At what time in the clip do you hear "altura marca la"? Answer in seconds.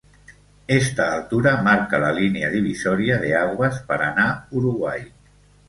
1.17-2.09